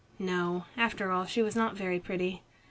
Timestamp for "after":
0.75-1.11